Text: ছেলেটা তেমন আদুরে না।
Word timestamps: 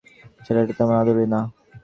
ছেলেটা 0.45 0.73
তেমন 0.77 0.95
আদুরে 1.01 1.25
না। 1.33 1.39